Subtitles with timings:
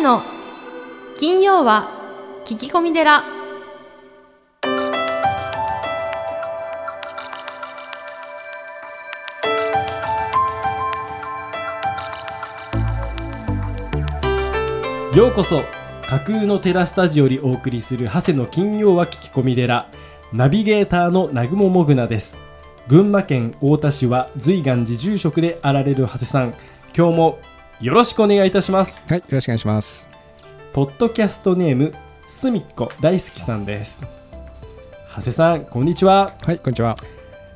[0.00, 0.22] の
[1.18, 1.90] 金曜は
[2.46, 3.22] 聞き込み寺。
[15.14, 15.64] ようこそ
[16.08, 19.90] 架空のテラスタジオよりお送りする長谷の金曜は聞き込み寺。
[20.32, 22.38] ナビゲーターの南雲もぐなです。
[22.88, 26.54] 群馬県太田市は随願寺住職であられる長谷さん。
[26.96, 27.38] 今日も
[27.80, 29.02] よろしくお願いいたします。
[29.08, 30.06] はい、よろしくお願いします。
[30.74, 31.94] ポッドキャストネーム
[32.28, 34.02] すみっこ大好きさんです。
[35.16, 36.34] 長谷さんこんにちは。
[36.42, 36.98] はい、こんにちは。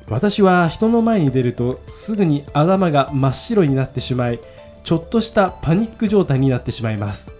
[0.09, 4.39] 私は人の前に出るとすぐに頭が真っ白になってしまい
[4.83, 7.31] ちょっとしたパニック状態になってしまいます。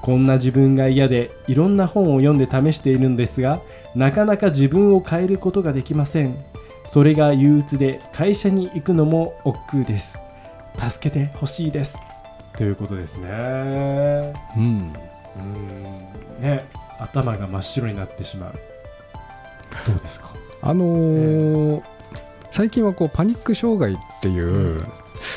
[0.00, 3.60] こんな自分が嫌でいろんな本を読んで試しているんですが
[3.94, 6.34] なかなか自分を変えることができません。
[6.86, 10.18] それが憂鬱で会社に行くのも億劫です。
[10.78, 11.98] 助けてほしいです
[12.56, 13.28] ということですね。
[14.56, 14.92] うん。
[15.36, 16.42] うーん。
[16.42, 16.66] ね
[16.98, 18.54] 頭が真っ白になってしまう。
[19.86, 20.32] どうですか？
[20.60, 21.82] あのー
[22.50, 24.84] 最近はこうパニック障害っていう、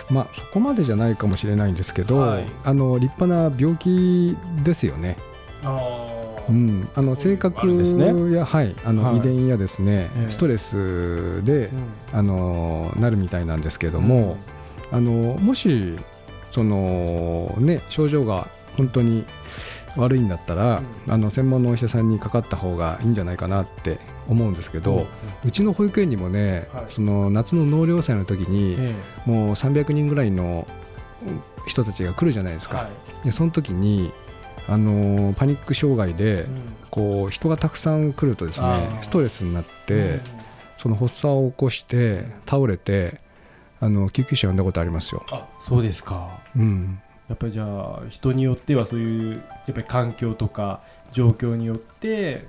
[0.09, 2.47] まあそこまでじゃないかもしれないんですけど、はい。
[2.65, 5.15] あの立派な病気ですよね。
[5.63, 6.11] あ
[6.49, 8.35] うん、あの性格があるんですね。
[8.35, 9.17] や、はい、あのはい。
[9.17, 10.29] 遺伝やですね、ええ。
[10.29, 11.89] ストレスで、うん。
[12.11, 14.35] あのなるみたいなんですけども、
[14.91, 15.97] あのもし
[16.55, 19.25] そのね症状が本当に
[19.97, 25.05] 悪いんだったら、あの専門のお医者さんにかかった方がいいんじゃないかなって思うんですけど、うん。
[25.45, 26.85] うちの保育園にもね、はい。
[26.89, 28.95] その夏の納涼祭の時に、え
[29.25, 30.67] もう300人ぐらいの
[31.67, 32.89] 人たちが来るじゃないですか、えは
[33.23, 33.25] い。
[33.25, 34.11] でその時に
[34.67, 36.61] あのパニック障害で、うん。
[36.89, 40.21] こう人がたくさん来るとですねストレスになって、
[40.77, 43.19] その発作を起こして倒れて
[43.81, 45.25] あの救急車呼んだことありますよ。
[45.31, 46.39] あそうですか。
[46.55, 46.99] うん。
[47.27, 49.37] やっぱりじゃあ人によってはそういうや
[49.71, 52.45] っぱり環境とか状況によって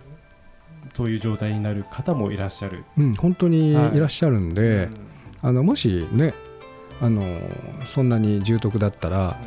[0.92, 3.96] そういう状態になる方もいらっしゃる、うん、本当にはい。
[3.96, 4.88] いらっしゃるんで、
[5.42, 6.34] あのもしね
[7.00, 7.22] あの
[7.84, 9.38] そんなに重篤だったら、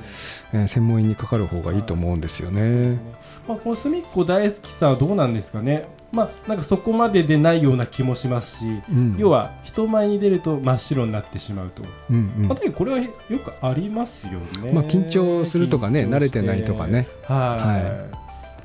[0.53, 3.00] えー専門医にかかる方がいいと思うんですようんね。
[3.48, 9.16] まあ、このすみっこ大好きさんはどうなんですかねまあなんかそこまででないような気もしますし、うん。
[9.18, 12.47] 要は人前に出ると真っ白になってしまうと、うんうん。
[12.47, 13.09] まあ、これはよ
[13.40, 17.08] くありますよね、まあ、緊張するとかね慣れてないとかね。
[17.24, 18.08] は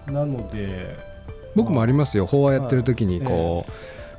[0.09, 0.97] い、なので
[1.55, 2.27] 僕もありますよ。
[2.27, 3.72] 法話やってる時にこう、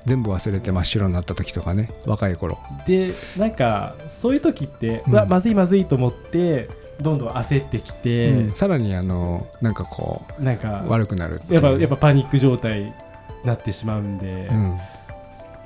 [0.06, 1.90] 全部忘れて真っ白になった時とかね。
[2.06, 2.60] 若い頃。
[2.86, 5.14] でなんかそういう時って、うん。
[5.14, 6.70] うわまずいまずいと思って
[7.02, 8.54] どんどん焦ってきて、うん。
[8.54, 12.84] さらにあのなんかこなんかう悪くなるやっぱやっぱパニック状態。
[12.84, 12.94] に
[13.46, 14.78] なってしまうんで、うん。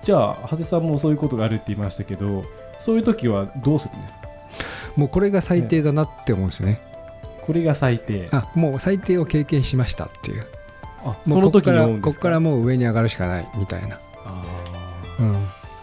[0.04, 2.44] じゃあ長谷さんもそういうことがあるって言いましたけど
[2.80, 4.30] そういう時はどうするんですか？
[4.96, 6.82] もうこれが最低だなって思うんですね。
[7.42, 8.30] これが最低。
[8.32, 10.46] あもう最低を経験しましたっていう。
[11.02, 14.44] あもそうの時に思うんですこっからもう上に上がるしかないみたいな、あ
[15.20, 15.40] うん、だ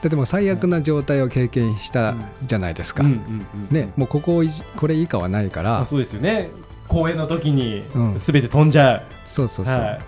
[0.07, 2.15] ってもう最悪な状態を経験した
[2.45, 3.75] じゃないですか、ーうんうんうん。
[3.75, 4.43] ね、もうここ
[4.77, 5.81] これ以下はないから。
[5.81, 6.51] あそうですよね。
[6.87, 8.19] 公演の時にうん。
[8.19, 10.01] 全て飛んじゃう、そうそうそう、ははい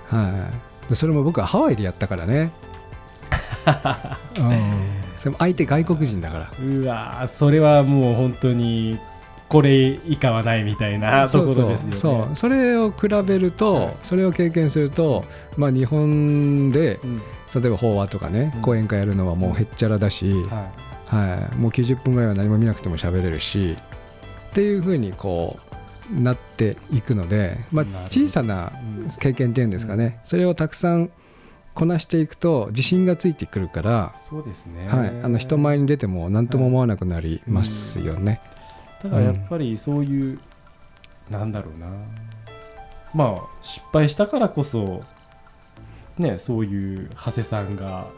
[0.89, 2.53] でそれも僕はハワイでやったからね、
[4.39, 4.77] うん、
[5.17, 6.51] それも相手外国人だから。
[6.65, 8.99] うわーそれはもう本当に
[9.49, 11.97] これ以下はないみたいなところですよね。
[11.97, 12.37] そう。
[12.37, 13.95] それを比べると、はい。
[14.03, 15.25] それを経験すると、
[15.57, 17.19] まあ、日本でうん。
[17.19, 18.61] 例えば法話とかね、うん。
[18.61, 20.67] 講演会やるのはもうへっちゃらだし、は
[21.09, 23.77] はい、もう90分ぐらいは何も見なくても喋れるし
[24.51, 25.68] っていうふうにこう
[26.11, 29.09] なっていくので、まあ小さなうん。
[29.19, 31.11] 経験っていうんですかね、それをたくさん
[31.75, 38.41] こなしていくと自信がついてくるから、い、そうですね、はい、あの人前に出ても何とも思わなくなりますよね。
[39.03, 40.41] だからやっぱりそういう、
[41.31, 41.89] なんだろうな。
[43.15, 45.03] まあ失敗したからこそ
[46.19, 48.09] ねそういう長谷さんが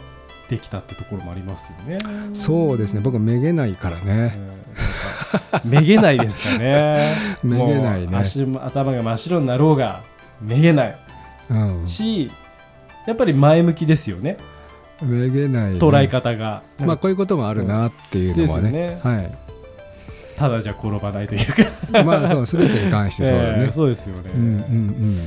[0.51, 1.99] できたってところもありますよね。
[2.35, 3.01] そうですね。
[3.01, 4.05] 僕めげないからうん。
[4.05, 4.37] ね、
[5.65, 7.15] めげないですかね。
[7.45, 8.25] めげないね。
[8.61, 10.03] 頭が真っ白になろうが
[10.43, 10.99] めげない。
[11.51, 12.33] うん、し
[13.07, 14.39] やっぱり前向きですよね。
[15.01, 19.39] めげない、ね、捉え方が、まあこういうこともあるなっていうのはね,、ですよね。
[20.37, 21.63] ただじゃ転ばないというか。
[21.93, 25.19] はいまあそう全てに関してそうだね、 えーそうですよね、うんうんうん。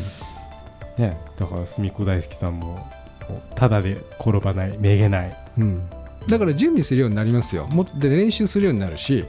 [0.98, 2.86] ね、だからすみっこ大好きさんも
[3.56, 5.38] ただで転ばないめげない。
[5.58, 5.81] うん、
[6.28, 7.68] だから準備するようになりますよ。
[7.68, 9.25] もっと練習するようになるし。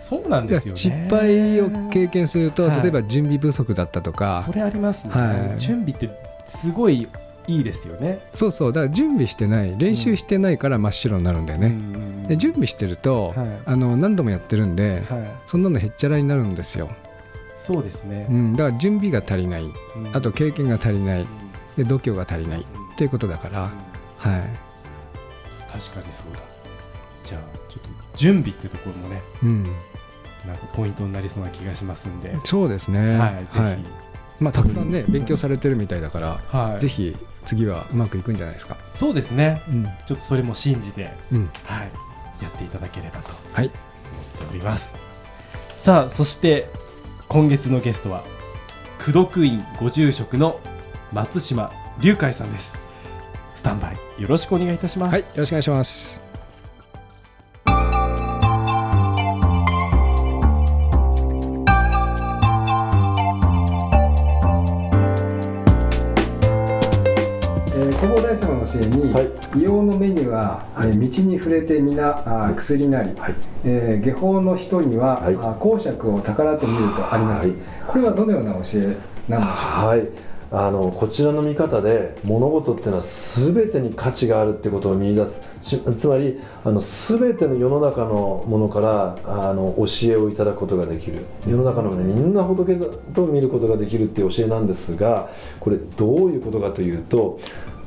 [0.00, 0.80] そうなんですよね。
[0.80, 2.80] 失敗を経験すると、はい。
[2.80, 4.42] 例えば準備不足だったとか。
[4.46, 5.58] それありますね、はい。
[5.58, 6.08] 準備って
[6.46, 7.08] すごい
[7.48, 8.20] いいですよね。
[8.32, 8.72] そうそう。
[8.72, 9.74] だから準備してない。
[9.76, 13.48] 練習してないから真っ白になるんだよね、ねで準備してると、はい。
[13.64, 16.88] あの何度もやってるんで、はい、そんなのへっちゃらになるんですよ、
[17.56, 18.26] そうですね。
[18.30, 19.64] う、ん、だから準備が足りない。
[19.64, 19.72] うん。
[20.12, 21.22] あと経験が足りない。
[21.22, 21.45] うん
[21.76, 22.60] で度胸が足りない。
[22.60, 22.64] っ
[22.96, 23.70] ていうことだから、はい、
[25.70, 26.40] 確かにそうだ。
[27.22, 29.72] じゃあちょっと準備ってところもねうん、なん
[30.56, 33.78] かポイントになりそうな気がしますんで、そうですね、はい、ぜひ、はい
[34.40, 38.76] まあ、たくさんね勉強されてるみたいだから、はい、ぜひ次はうまくいくんじゃないですか。
[38.94, 39.62] そうですね。
[39.68, 39.84] うん。
[40.06, 41.90] ちょっとそれも信じて、うん、はい、
[42.42, 44.96] やっていただければとはい、思っております。
[45.82, 46.68] さあそして
[47.28, 48.24] 今月のゲストは
[49.00, 50.60] 功徳院ご住職の
[51.12, 51.70] 松島
[52.00, 52.72] 龍海さんです。
[53.54, 56.26] スタンバイよろしくお願いいたします、はい、よろしくお願いします。
[67.68, 69.26] えー、弘法大様の教えに、はい。
[69.26, 73.34] 硫黄の目には、えー道に触れて皆あー薬なり、はい。
[73.64, 75.34] えー下法の人には、はい。
[75.34, 77.58] あー公爵を宝と見るとあります、はい。
[77.86, 78.96] これはどのような教えなんでしょう
[79.28, 80.08] か、はい
[80.50, 85.40] あのこちらの見方で物事っていうのは全てに価値があるってことを見出す。
[85.98, 91.24] つまりあの全ての世の中のものからあの教えをいただくことができる。
[91.46, 92.76] 世の中のものみんな仏
[93.12, 97.40] と見ることができるっていう教えなんですがこれどういうことかというと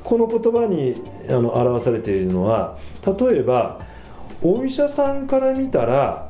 [0.04, 3.80] この言葉にあの表されているのは例えば
[4.42, 6.30] お医者さんから見たら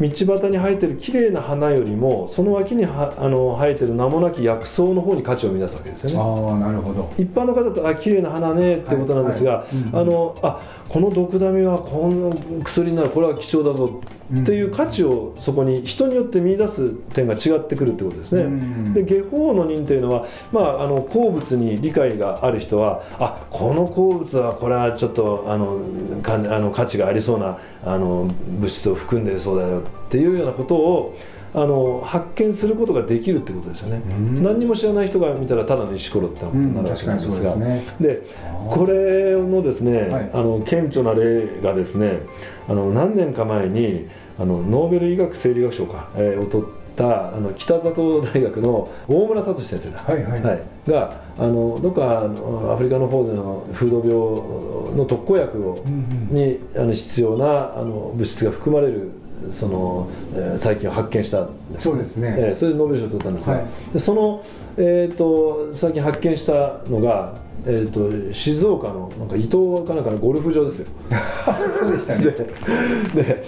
[0.00, 6.16] 道端に生えてる綺麗な花よりもその脇にはあの生えてる名もなき薬草の方に価値を見出すわけですよね。
[6.18, 7.12] ああなるほど。
[7.18, 9.60] 一般の方だとあ綺麗な花ねってことなんですが、はい。
[9.60, 9.98] はいうんうん。
[9.98, 14.00] あのあこの毒ダミはこの薬になるこれは貴重だぞ
[14.32, 18.42] っていう価値をそこに人によって見出す点が違ってくるってことですね。
[18.42, 18.94] うん。
[18.94, 25.80] で下法の人というのは、まあ、あの鉱物に理解がある人はあこの鉱物はこれはちょっとあの
[26.22, 28.30] かあの価値がありそうなあの
[28.60, 31.16] 物質を含んでそうだよっていうようなことを
[31.52, 34.00] あの発見することができるってことですよね。
[34.08, 34.42] うん。
[34.42, 37.86] 何にも知らない人が見たらただの石ころってことうんになるわけなんですが、ですね。
[38.00, 38.22] で
[38.68, 40.30] これのですね、はい。
[40.32, 42.20] あの顕著な例がですね
[42.68, 44.08] あの何年か前に
[44.40, 46.66] あのノーベル医学生理学賞か、えーを取っ
[46.96, 50.90] たあの北里大学の大村聡先生だ、はいはい。
[50.90, 52.24] があのどっか
[52.72, 59.10] アフリカの方での風土病の特効薬を、うんにあの必要なあの物質が含まれる
[59.52, 61.84] その、えー細菌を発見したんです。
[61.84, 62.34] そうですね。
[62.38, 63.66] えーそれでノーベル賞を取ったんですが、はい。
[63.92, 64.44] でその、
[64.76, 67.34] えー、と最近発見したのが、
[67.66, 70.86] えー、と静岡のなんか伊東かなんかのゴルフ場ですよ。
[71.78, 72.24] そうでしたね。
[73.14, 73.44] で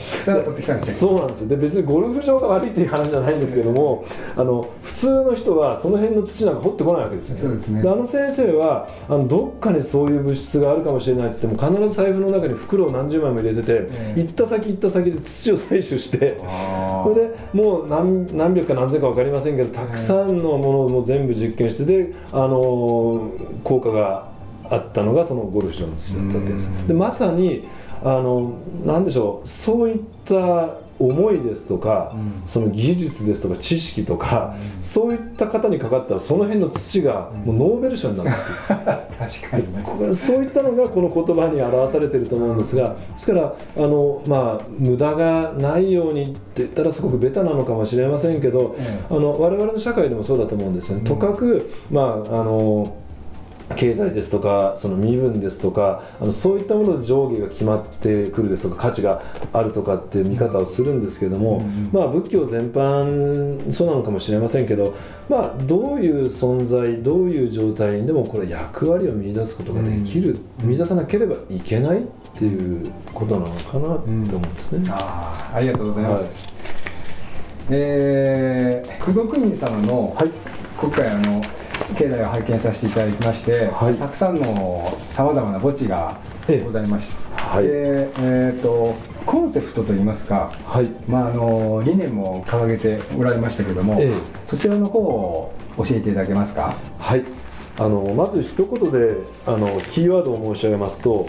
[0.92, 1.48] そうなんですよ。
[1.48, 4.04] で別にゴルフ場が悪いっていう話じゃないんですけども
[4.36, 7.80] あの普通の人はその辺の土なんか掘ってこないわけですよそうですね。
[7.80, 14.20] あの先生はあのどっかにそういう物質があるかもしれないって言っても必ず財布の中に袋を何十枚も入れてて、ええ。
[14.20, 24.32] 行った先行った先で土を採取してあそれでもう何何百か何千か分かりませんけどたくさんのものをもう全部実験してで、あのー効果が
[24.70, 26.66] あったのがそのゴルフ場の土だったんです。
[26.66, 26.86] うん。
[26.86, 27.68] でまさに
[28.02, 32.42] あのなんでしょうそういった思いですとか、うん。
[32.46, 34.82] その技術ですとか知識とか、うん。
[34.82, 38.78] そういった方にかかったらその辺の土がもうノーベル賞になるっていう。
[39.18, 39.82] 確かにね。
[39.84, 51.04] これそういったのがこの言葉に表されていると思うんですがですからあの、まあ、無駄がないようにって言ったらすごくベタなのかもしれませんけど、えあの我々の社会でもそうだと思うんですよね。
[51.04, 52.94] とかく、まああの
[53.74, 64.94] 経済ですとかその身分ですとかあのそういったもので上下が決まってくるですとか価値があるとかっていう見方をするんですけども、うんまあ、仏教全般そうなのかもしれませんけど、
[65.28, 74.88] まあ、どういう存在どういう状態にでもこれ役割を見出すことができる、見出さなければいけないっていうことなのかなって思うんですね。
[74.90, 76.48] ああありがとうございます、
[77.70, 80.30] えー、功徳院様の、はい。
[80.82, 81.40] 今回あの
[81.98, 83.94] 境内を拝見させていただきまして、はい。
[83.94, 86.64] たくさんのさまざまな墓地がええ。
[86.64, 87.64] ございます、はい。
[87.64, 90.90] でえー、とコンセプトといいますか、はい。
[91.06, 94.12] まあ、あの理念も掲げておられましたけども、ええ。
[94.46, 96.74] そちらの方を教えていただけますか？
[96.98, 97.24] はい、
[97.78, 101.28] あのまず一言であのキーワードを申し上げますと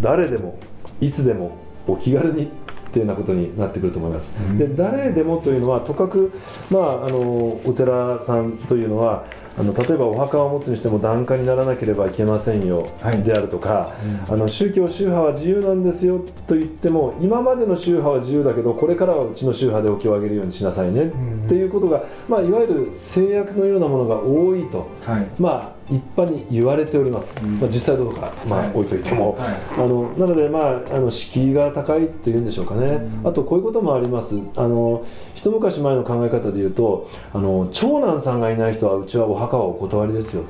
[0.00, 0.58] 誰でも
[1.00, 2.50] いつでもお気軽に
[2.94, 4.56] っていうようなことになってくると思います、うん。
[4.56, 6.32] で誰でもというのはとかく、
[6.70, 9.24] まあ、あのお寺さんというのは
[9.58, 13.22] あの例えばお墓を持つにしても檀家にならなければいけませんよ、はい。
[13.22, 13.92] であるとか、
[14.28, 21.08] あの宗教宗派は自由なんですよと言っても今までの宗派は自由だけどこれからはうちの宗派でお経をあげるようにしなさいね、っ
[21.48, 24.88] ていうことが、まあ、いわゆる制約のようなものが多いと。
[25.04, 25.26] はい。
[25.38, 27.60] まあ、一般に言われております、ん。
[27.60, 28.70] まあ、実際どうか、まあはい。
[28.70, 29.56] 置いといても、はい。
[29.76, 34.34] あのなので、まあ、あの敷居が高いっていうんでしょうかね、あとこういうこともあります。
[34.56, 40.44] あの一昔前の考え方で言うとあの長男さんがいない人はうちはお墓はお断りですよ。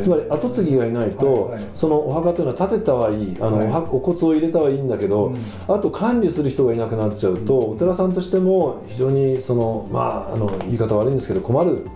[0.00, 1.64] つまり後継ぎがいないと、はいはい。
[1.74, 3.82] そのお墓というのは建てたはいいあの、はい。
[3.90, 5.34] お骨を入れたはいいんだけど、
[5.66, 11.86] あと管理する人がいなくなっちゃうと、お寺さんとしても非常にその、まあ、あの言い方悪いんですけど困る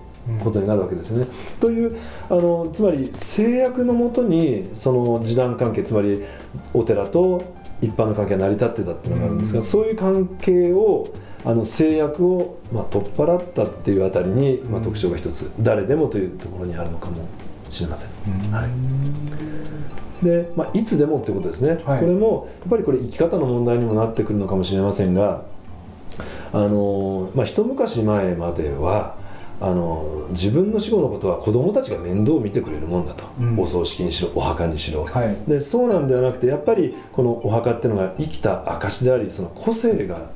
[0.43, 1.27] ことになるわけですね。
[1.61, 1.97] という
[2.29, 6.23] あのつまり制約のもとにその示談関係つまり
[6.73, 7.43] お寺と
[7.81, 11.09] 一般の関係が成り立ってたっていうのがあるんですが、そういう関係を
[11.45, 17.17] あの制約を、まあ、取っ払ったっていうあたりに、まあ、特徴が一つ、誰でもというところにあるのかも
[17.69, 18.11] しれません。
[18.53, 20.25] はい。
[20.25, 22.01] でまあ、いつでもってことですね、はい。
[22.01, 25.43] これもやっぱりこれ生き方の問題にもなってくるのかもしれませんが
[26.53, 29.17] あの、まあ、一昔前までは
[29.63, 33.61] あの自分の死後のことは子供たちが面倒を見てくれるもんだと、うん。
[33.61, 35.37] お葬式にしろお墓にしろ、はい。
[35.47, 40.31] でそうなんではなくてやっぱりこのお墓っていうのが生きた証でありその個性が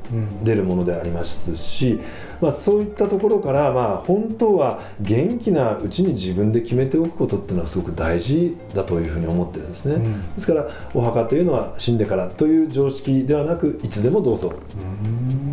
[0.45, 1.99] 出るものでありますし、
[2.40, 10.35] まあ、そういったところから、まあ、本当は元気なうちに自分で決めておくことっていうのはすごく大事だというふうに思ってるんですね、ん。
[10.35, 14.52] ですからお墓というのは死んでからという常識ではなくいつでもどうぞ。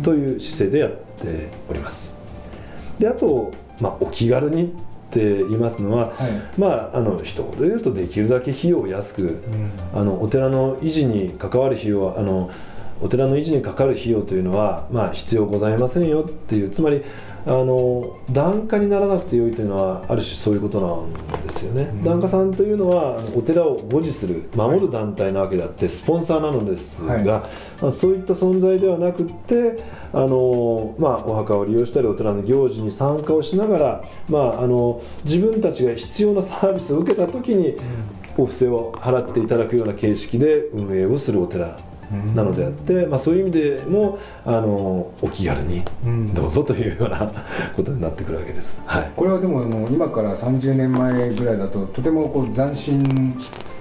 [0.04, 2.14] という姿勢でやっております。
[2.98, 4.66] であと、まあ、お気軽にっ
[5.10, 6.32] て言いますのは、はい。
[6.58, 9.42] まああの一言で言うとできるだけ費用を安く、
[9.94, 12.50] あのお寺の維持に関わる費用はあの
[13.04, 16.22] お寺の維持にかかる費用というのは、まあ、必要ございませんよ。
[16.22, 17.02] っていうつまり
[17.46, 27.24] あの檀家にならなくてよいというのはある種そういうことなんですよね、檀家さんというのはお寺を護持する守る団体なわけであってスポンサーなのですが、はい。
[27.24, 27.48] ま
[27.88, 29.84] あ、そういった存在ではなくって
[30.14, 37.76] あの、まあ、お墓を利用したりお寺の行事に参加をしながら、まあ、あの自分たちが必要なサービスを受けた時に、
[38.38, 41.78] お布施を払っていただくような形式で運営をするお寺
[42.34, 46.34] なのであって、まあ、そういう意味でもあのお気軽にうん。
[46.34, 47.32] どうぞというような
[47.76, 48.78] ことになってくるわけです。
[48.86, 49.12] はい。
[49.16, 53.36] これはでもあの今から30年前ぐらいだととてもこう斬新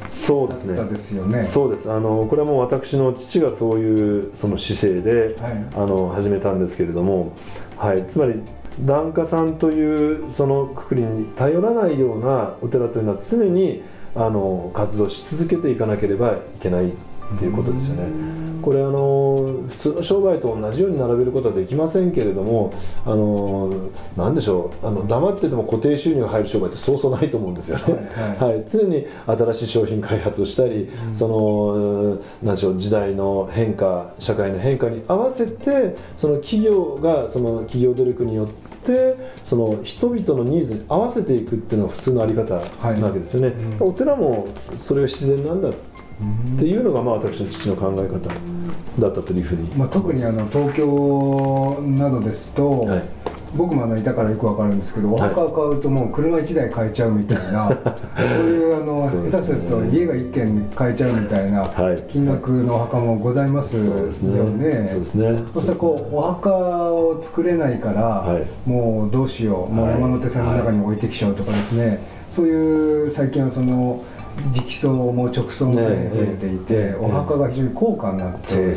[0.07, 0.75] そうですね。
[0.75, 1.43] だったですよね。
[1.43, 1.91] そうです。
[1.91, 5.65] あのこれはもう私の父がそういうその姿勢で、はい。
[5.75, 7.33] あの始めたんですけれども、
[7.77, 8.41] はい、つまり
[8.81, 13.83] 檀家さんというそのくくりに頼らないようなお寺というのは常に
[14.15, 16.93] あの活動し続けていかなければいけない
[17.35, 18.43] っていうことですよね。
[18.63, 22.73] これあの普通の商売と同じように並べることはできませんけれども
[23.05, 28.09] あのなんでしょうあの黙ってても固定収入が入る商売ってそうそうないと思うんですよね。
[28.39, 31.37] はいはい、常に新しい商品開発をしたり、その
[31.73, 38.47] うんなんでしょう時代の変化社会の変化に合わせてその企業がその企業努力によっ
[38.85, 45.73] てその人々のニーズに合わせていくっていうのが普通のあり方なわけですよね、お寺もそれが自然なんだっ
[46.59, 48.29] ていうのがまあ私の父の考え方
[48.99, 53.03] だったというふうに、まあ、特にあの東京などですと、はい。
[53.55, 57.69] 僕もあのいたからよくわかるんですけど、お墓を買うともう車1台買えちゃうみたいな、
[58.17, 59.31] そういうあのね。
[59.31, 62.03] 下手すると家が1軒買えちゃうみたいなはい。
[62.07, 64.39] 金額のお墓もございますよそうですね。
[64.57, 64.87] ね。
[64.87, 65.43] そうですね。
[65.53, 68.69] そしてこうお墓を作れないから、はい。
[68.69, 71.99] もうどうしよう、もうはい山手線の中に置いてきちゃうとかですね、
[72.31, 74.01] そういう最近はその
[74.51, 78.75] 直葬も直葬も増えていて、お墓が非常に高価になって、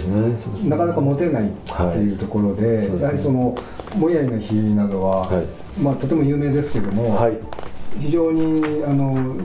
[0.64, 1.48] なかなか持てないっ
[1.92, 3.56] ていうところで、やはりその
[3.96, 5.46] もやいの日などは、はい。
[5.80, 7.38] まあ、とても有名ですけども、はい。
[7.98, 9.36] 非常にあの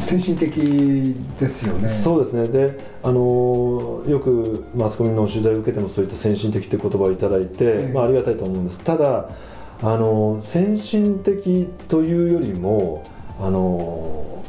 [0.00, 1.88] 先進的ですよね。
[1.88, 2.48] そうですね。
[2.48, 7.92] であのよくマスコミの取材を受けてもそういった先進的という言葉をいただいて、ええ。
[7.92, 8.80] まあ、ありがたいと思うんです。
[8.80, 9.28] ただ
[9.82, 13.04] あの先進的というよりも
[13.38, 14.42] あの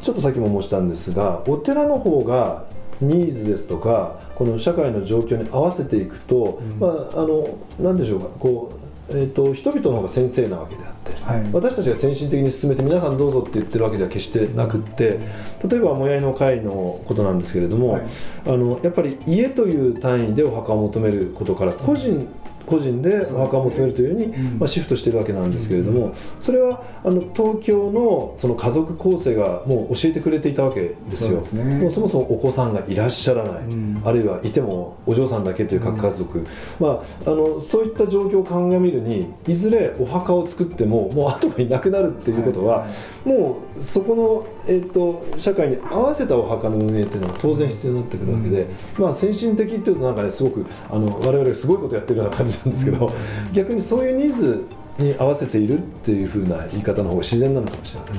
[0.00, 2.64] ちょっとさっきも申したんですがお寺の方が
[3.00, 8.72] ニーズですとかこの社会の状況に合わせていくと、まああの何でしょうかこ
[9.10, 11.50] う、えー、と人々の方が先生なわけであって、はい。
[11.52, 15.18] 私たちが先進的に進めて皆さんどうぞって言ってるわけじゃ決してなくって
[15.66, 18.02] 例えばもやいの会のことなんですけれども、はい。
[18.46, 22.28] あのやっぱり家という単位でお墓を求めることから個人
[22.70, 24.58] 個人でお墓を求めるというように、うん。
[24.58, 31.44] まあ、シフトしてるわけなんですけれども、それはあの東京のその家族構成がもう教えてくれていたわけですよ。
[31.44, 31.78] そね。
[31.78, 34.02] もうそもそもお子さんがいらっしゃらない、うん。
[34.04, 36.46] あるいはいてもお嬢さんだけという核家族、
[36.78, 43.28] まあ、あのそういった状況を鑑みるにいずれお墓を作ってももう後がいなくなるっていうことは、はいはい。
[43.28, 48.66] もうそこの、えー、と社会に合わせたお墓の運営っていうのは当然必要になってくるわけで、
[48.98, 53.12] まあ、先進的っていうとなんかねすごくあの我々がすごいことやってるような感じなんですけど、
[53.52, 54.64] 逆にそういうニーズ
[54.98, 58.16] に合わせているっていうふうな言い方の方が自然なのかもしれません。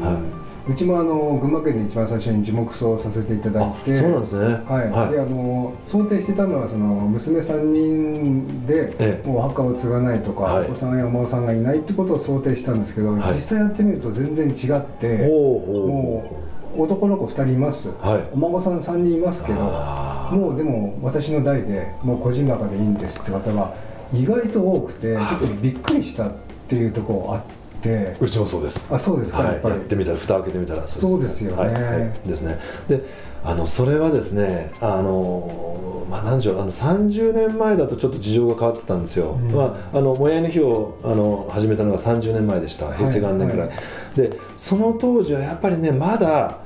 [0.00, 3.90] はうちもあの群馬県で一番最初に樹木葬をさせていただいて。
[3.90, 4.44] あそうなんですね。
[4.66, 5.12] はい、はい。
[5.12, 9.28] であの想定してたのはその娘3人でええ。
[9.28, 10.66] もうお墓を継がないとか、はい。
[10.66, 13.34] お子さんやお孫さんがいないってことを想定したんですけど、はい。
[13.34, 18.22] 実際やってみると全然違ってほうほうほもう男の子2人います、うはい。
[18.32, 23.74] お孫さん3人いますけどもうでも私の代でもう個人墓でいいんですって方が
[24.12, 26.32] 意外と多くてちょっとびっくりしたっ
[26.68, 28.16] ていうところあって。
[28.18, 28.86] うちもそうです。
[28.90, 31.56] あそうですか、はい、やってみたら蓋開けてみたらそうですよね。
[31.56, 31.82] はい。
[31.82, 32.28] はい。
[32.28, 32.58] ですね。
[32.88, 33.00] で
[33.44, 39.52] あのそれはですねあのまあ何でしょうあの30年前だとちょっと事情が変わってたんですよ、うん。
[39.52, 42.90] まああのもやいの日をあの始めたのが30年前でした。
[42.94, 43.76] 平成元年くらい、はい。
[44.16, 46.63] でその当時はやっぱりねまだ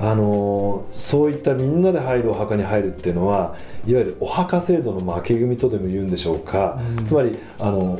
[0.00, 7.04] あのそういったみんなで入るお墓に入るっていうのはいわゆるお墓制度の負け組とでも言うんでしょうか、うん。
[7.04, 7.98] つまりあの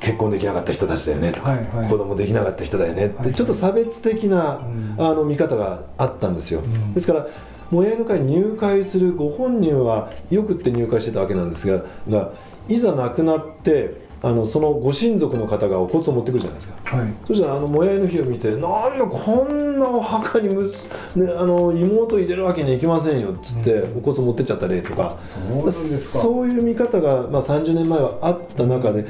[0.00, 1.88] 結婚できなかった人たちだよねとか、はいはい。
[1.88, 4.94] 子供できなかった人だよねって、はいちょっと差別的な、うん。
[4.98, 6.92] あの見方があったんですよ、ん。
[6.92, 7.26] ですから
[7.70, 12.32] もやいの会に入会するご本人はよくって入会してたわけなんですがが
[12.68, 16.96] いざ亡くなってあのそのご親族の方がお骨を持ってくるじゃないですか。
[16.96, 17.08] はい。
[17.26, 25.16] そしたらあのもやいの日を見て「なんでこんなお墓にむす、 ね、あの妹入れるわけにはいきませんよ」っつって、お骨持ってっちゃった例とか。
[25.26, 26.18] そうですか。
[26.20, 29.04] そういう見方が、まあ、30年前はあった中で、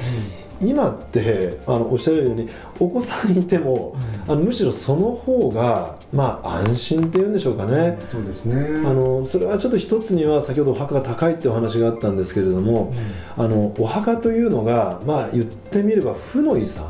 [0.61, 2.49] 今ってあのおっしゃるように
[2.79, 3.95] お子さんいても、
[4.27, 7.97] あのむしろその方が、まあ、安心っていうんでしょうかね。
[8.11, 8.55] そうですね。
[8.85, 12.93] あのそれはちょっと一つには先ほどお墓が高いっていうお話があったんですけれども、
[13.37, 16.85] あのお墓というのが、まあ、言ってみれば負の遺産。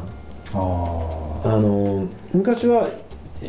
[0.54, 2.90] ああの昔は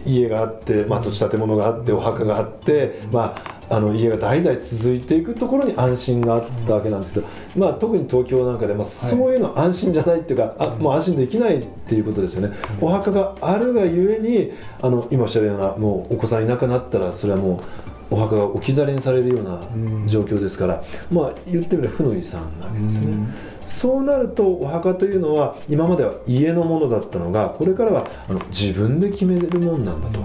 [0.04, 3.34] 家があって、まあ、土地建物があってお墓があって、ま
[3.68, 17.62] あ、あの家が代々続いていくところに安心があったわけなんですけど、まあ、特に東京なんかで、まあ、そういうのは安心じゃないっていうか、あもう安心できないっていうことですよね、お墓があるがゆえにあの今おっしゃるようなもうお子さんいなくなったらそれはも
[18.10, 19.60] うお墓が置き去りにされるような
[20.06, 20.82] 状況ですから、
[21.12, 23.49] まあ言ってみれば負の遺産なわけですよね。
[23.70, 30.20] そうなるとお墓というのは今までは家のものだったのがこれからはあの自分で決めれるもんなんだと、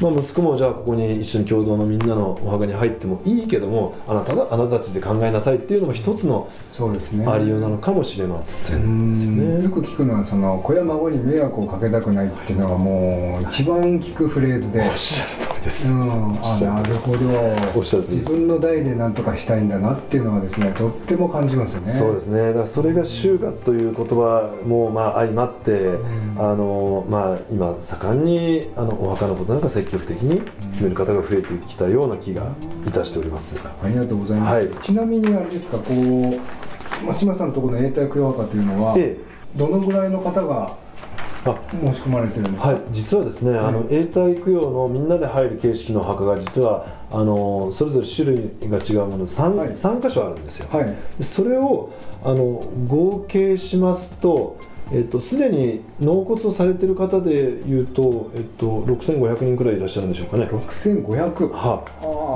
[0.00, 7.26] まあ、息子もじゃあここに一緒に共同のみんなのお墓に入ってもいいけどもあなたがあなたたちで考えなさいっていうのも一つのそうですね。
[7.26, 9.14] ありようなのかもしれません。
[9.14, 9.64] ですよね。
[9.64, 14.80] よく聞くのはその子や孫に迷惑をかけたくないっていうのがもう一番聞くフレーズで。
[14.80, 15.92] おっしゃる通りです。
[15.92, 17.80] うん、あなるほど。
[17.80, 17.96] 自
[18.28, 21.92] 分の代で何とかしたいんだなっていうのはですねとっても感じますよね。
[21.92, 22.48] そうですね。
[22.48, 26.20] だからそれが就活という言葉もまあ相まって、ん。
[26.38, 30.40] あのまあ、今盛んにあのお墓のことなんか積極的に
[30.72, 32.46] 決める方が増えてきたような気が
[32.86, 33.56] いたしております。
[33.82, 34.68] ありがとうございます、はい。
[34.82, 39.16] ちなみにあれですかこう松島さんのところの永代供養墓というのは、え。
[39.56, 40.76] どのぐらいの方が
[41.44, 42.56] あ申し込まれてるんです。
[42.56, 49.74] か、はい、実はですね、あの永代供養のみんなで入る形式の墓が実はあのそれぞれ種類が違うもの 3,、はい。
[49.74, 50.68] 三箇所あるんですよ。
[50.70, 50.94] はい。
[51.18, 54.58] でそれをあの合計しますと、
[54.92, 60.44] えっと、すでに納骨をされている方でいうと、えっと、6500人くらいいらっしゃるんでしょうかね。
[60.44, 61.84] 6500は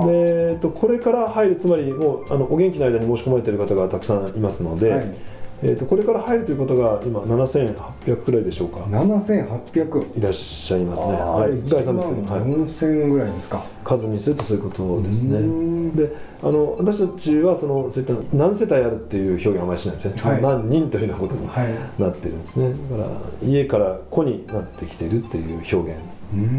[0.01, 5.34] あでえっと、これから入るつまりもうあのお元気の間に申し込まれている方がたくさんいますので、はい
[5.65, 13.63] えっと、これから入るということが今7800くらいでしょうか？7800いらっしゃいますね、はい、概算ですけど、1はい、万4000ぐらいですか。
[13.83, 15.95] 数にするとそういうことですうねん。
[15.95, 20.41] であの私たちはそのそういった何世帯あるっていう表現はあまりしないですね、はい。
[20.41, 22.01] 何人というようなことにはい。
[22.01, 22.69] なってるんですね。
[22.91, 23.09] だから
[23.47, 25.99] 家から子になってきているっていう表現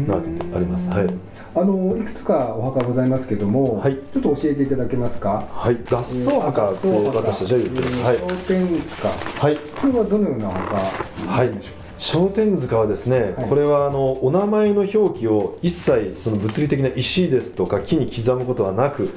[0.07, 0.89] なわけであります。
[0.89, 1.07] はい、
[1.55, 3.95] あのいくつかお墓ございますけども、はい。
[4.13, 5.47] ちょっと教えていただけますか？
[5.51, 8.17] はい、合奏墓って私たちは言ってます、はい。
[8.17, 9.07] 商店塚。
[9.07, 9.57] はい。
[9.57, 11.53] これはどのようなお墓はい。
[11.53, 13.49] でしょ商店塚はですね、はい。
[13.49, 19.09] これはあのお名前の表記を一切その物理的な石ですとか木に刻むことはなく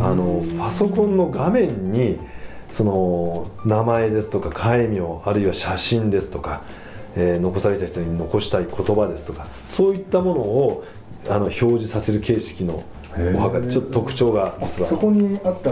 [0.00, 2.18] あのパソコンの画面に
[2.72, 6.62] その名前ですとか戒名あるいは写真ですとか、
[7.16, 10.84] えー残された人に残したい言葉ですとかそういったものを
[11.28, 12.84] あの表示させる形式の
[13.34, 14.88] お墓でちょっと特徴が実は。
[14.88, 15.70] そこにあった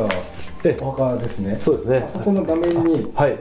[0.65, 1.59] えお墓ですね。
[1.61, 2.05] そうですね。
[2.07, 3.39] あそこの画面にはい。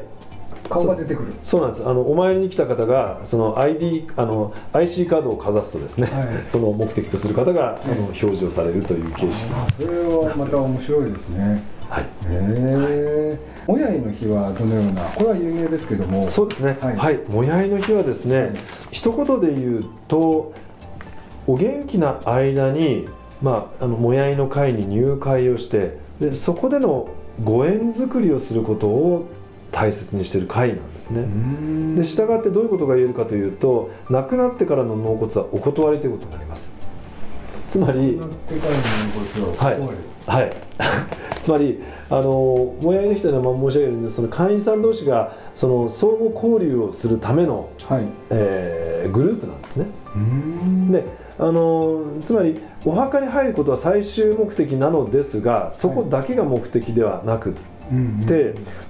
[0.69, 1.33] 顔が出てくる。
[1.43, 1.87] そうなんです。
[1.87, 6.27] あのお参りに来た方がその ID あの IC カードをかざすとですね、はい。
[6.51, 9.45] その目的とする方が、あの表示をされるという形式。
[9.53, 11.63] あそれはまた面白いですね。
[11.89, 12.03] はい。
[12.03, 16.27] へえおやいの日はどのようなこれは有名ですけども。
[16.27, 17.15] そうですね、ははい。
[17.15, 18.51] い、もやいの日はですね、はい。
[18.91, 20.53] 一言で言うと、
[21.47, 23.07] お元気な間に、
[23.41, 27.09] まあ、あのもやいの会に入会をしてで、そこでの
[27.43, 29.27] ご縁作りをすることを
[29.71, 31.21] 大切にしている会なんですね。
[31.21, 31.95] ん。
[31.95, 36.69] で従ってどういうことが言えるかというと亡くなってからの納骨はお断りということになります。
[37.67, 38.79] つまりなってからの
[39.45, 40.51] ごをはいはい。
[41.41, 48.03] つまりあのもやいの日というのはまあ申し上げるんですその会員さん同士がその相互交流をするための、はい。
[48.29, 49.85] えーグループなんですね。
[50.15, 50.91] うん。
[50.91, 51.05] で
[51.39, 57.55] あのつまりお墓に入ることは最終目的なのですがそこだけが目的ではなく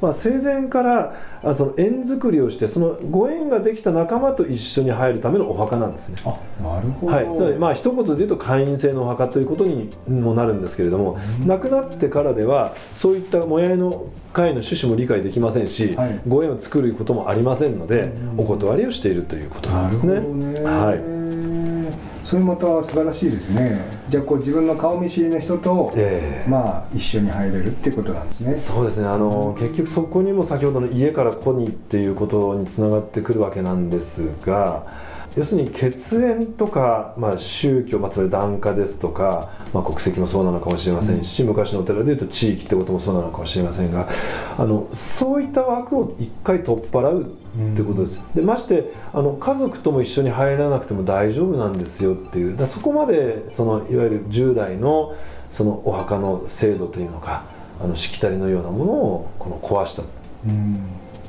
[0.01, 6.21] まあ、生前からあその縁作りをしてそのご縁ができた仲間と一緒に入るためのお墓なんですね。
[6.25, 16.21] あなるほど、はい、つまりまあ一言で言うと会員制のお墓ということにもなるんですけれども、亡くなってからではそういったもやいの会の趣旨も理解できませんし、はい。
[16.27, 20.19] ご縁を作ることもありませんので、うんお断りをしているということなんですね。
[20.19, 20.61] ね。
[20.61, 21.22] はい
[22.33, 23.79] それまた素晴らしいですね。
[24.09, 26.49] じゃあこう自分の顔見知りの人と、ええ。
[26.49, 28.55] まあ一緒に入れるっていうことなんですね。
[28.55, 29.05] そうですね。
[29.05, 34.87] あの、結局そこにも先ほどの家から子にっていうことにつながってくるわけなんですが
[35.35, 44.07] 要するに血縁とか、まあ、宗教、まあ、つまり檀家ですとか、まあ、国籍もそうなのかもしれませんし、昔のお寺でいうと地域ってこともそうなのかもしれませんが
[44.57, 52.57] あのそういった枠を一回取っ払うってことです、でましてあの家族とも一緒に入らなくても大丈夫なんですよっていう。
[52.57, 55.15] だそこまでそのいわゆる従来の
[55.53, 57.43] そのお墓の制度というのか
[57.81, 60.05] あのしきたりのようなものをこの壊したっ
[60.45, 60.79] うん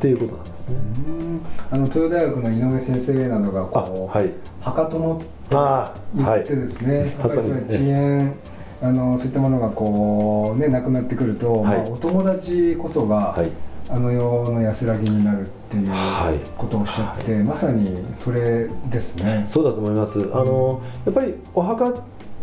[0.00, 1.40] ていうことなんですね。
[1.70, 8.34] あの東大学の井上先生などがあこう、はい墓友あ言はいってですね、やっぱりそ遅延
[8.82, 13.50] あのそういったものがこうねなくなってくると、はいまあ、お友達こそが、はい
[13.86, 19.46] あの世の安らぎになるっていうはいことをおっしゃって、まさにそれですね。
[19.46, 20.18] そうだと思います。
[20.32, 21.92] あのやっぱりお墓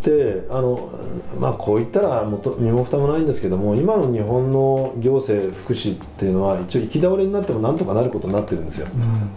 [0.02, 0.90] ってあの
[1.40, 8.88] まあこう言ったらもと身も蓋もないんですけども今の日本の行政福祉っていうのは一応行き倒れになってもなんとかなることになってるんですよ。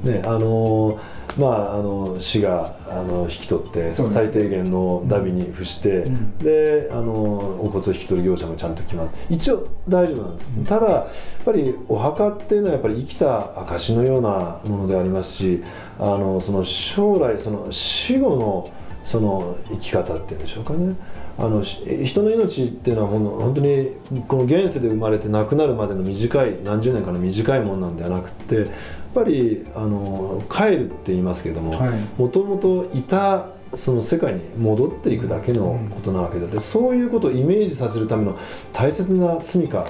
[0.02, 0.98] ねあの
[1.36, 6.38] まああの市があの引き取って最低限のダビに付して、うん。
[6.38, 11.06] であのお骨を引き取る業者もちゃんと決まって一応大丈夫なんです、ただやっ
[11.44, 15.62] ぱりお墓っていうのはやっぱり生きた証のようなものでありますし
[15.98, 18.70] あのその将来その死後の
[19.06, 20.94] その生き方っていうんでしょうかね。
[21.36, 23.90] あのし人の命っていうのはほんの本当に
[24.28, 28.66] この現世で生まれて亡くなるまでの短い何十年かの短いものなんではなくてやっ
[29.14, 31.98] ぱりあの帰るって言いますけどもはい。
[32.16, 38.38] もともといたその世界に戻っていくだけのことなわけででそういうことをイメージさせるための
[38.72, 39.86] 大切な住みか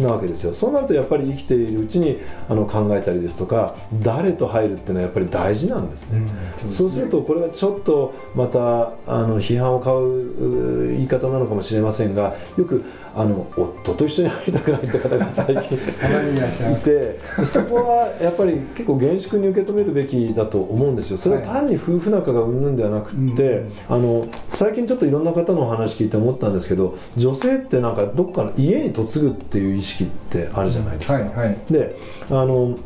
[0.00, 0.54] なわけですよ。
[0.54, 2.18] そうなるとやっぱり生きているうちに
[2.48, 6.20] あの考えたりですとか誰と入るっていうのはやっぱり大事なんですね。
[6.66, 12.82] そうするとこれはちょっとまたあの批判を買うう言い方なのかもしれませんがよく
[13.14, 21.16] あの夫と一緒に入りたくないって方が最近 いてそこはやっぱり結構厳粛に受け止めるべきだと思うんですよ。
[21.16, 31.14] それは単に夫婦仲がうんぬんではなくって、あの最近ちょっといろんな方のお話聞いて思ったんですけど女性ってなんかどっかの家に嫁ぐっていう意識ってあるじゃないですか。
[31.14, 31.58] はいはい。
[31.70, 31.96] で
[32.28, 32.76] あの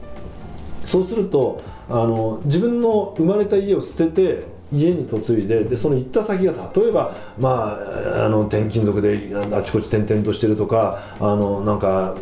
[0.84, 7.78] そうするとあの自分の生まれた家を捨てて家に嫁いででその行った先が例えば、ま
[8.18, 12.20] あ、あの転勤族であちこち転々としてるとかあのなんかあ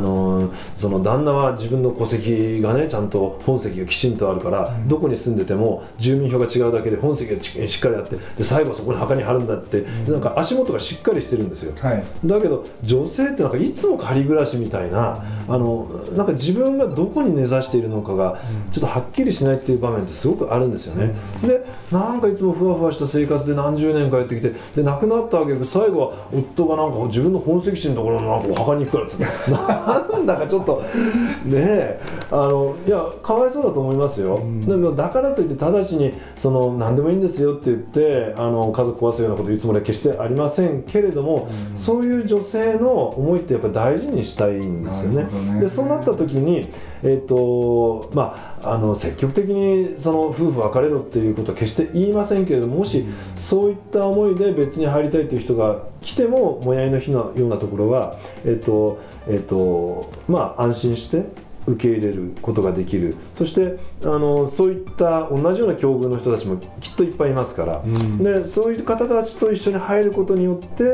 [0.00, 11.72] のその旦那は自分の戸籍がねちゃんと本籍がきちんとあるから、どこに住んでても住民票が違うだけで本籍がししっかりあってで最後はそこに墓に貼るんだって、なんか足元がしっかりしてるんですよ。
[11.80, 12.04] はい。
[12.24, 18.40] だけど女性ってなんかいつも仮暮らしみたいな、あのなんか自分がどこに根ざしているのかが
[18.72, 21.14] ちょっとはっきりしないっていう場面ってすごくあるんですよね。
[21.42, 29.50] でなんかいつもふわふわした生活で何十年帰ってきてで亡くなったわけで最後は夫がなんか自分の本籍地のところのなんかお墓に行くからっつって。
[29.50, 32.00] なんだかちょっとねえ。
[32.30, 34.40] あのいやかわいそうだと思いますよ。
[34.66, 45.24] でもだからといって直ちにその何でもいいんですよって言ってあの家族壊すようなこと言うつもりは決してありませんけれども、そういう女性の思いってやっぱり大事にしたいんですよね。
[45.54, 45.60] ね。
[45.60, 46.68] でそうなった時に、
[47.02, 53.04] えっとまあ、あの積極的にその夫婦別れろっていうことは決してして言いませんけれどももし
[53.36, 61.24] そういった思いで別に入りたいという人が来てももやいの日のようなところは、えっとえっとまあ、安心して
[61.66, 63.16] 受け入れることができる。
[63.38, 67.82] そしてあのそういった同じような境遇の人たちもきっといっぱいいますから、
[68.18, 70.84] でそういう方たちと一緒に入ることによって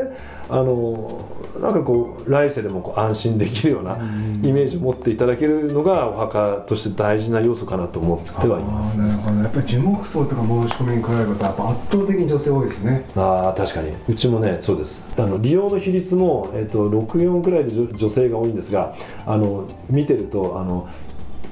[0.51, 1.25] あの
[1.61, 8.99] なんかこう来世でもこう安心できるようなイメージを持っていただけるのがお墓として大事な要素かなと思ってはいます。
[8.99, 9.37] なるほど。
[9.41, 13.05] やっぱり樹木葬とか申し込みに来られる方は圧倒的に女性多いですね。
[13.15, 13.93] ああ確かに。
[14.07, 15.01] うちもねそうです。
[15.17, 18.93] あの利用の比率も、えっと64くらいで女女性が多いんですが
[19.25, 20.89] あの見てるとあの